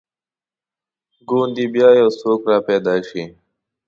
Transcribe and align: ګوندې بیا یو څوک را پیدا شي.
ګوندې 1.29 1.65
بیا 1.73 1.89
یو 1.99 2.09
څوک 2.19 2.41
را 2.49 2.57
پیدا 2.67 2.93
شي. 3.07 3.23